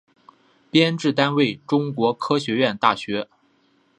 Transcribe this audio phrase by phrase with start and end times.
[0.71, 3.29] 编制单位中国科学院大学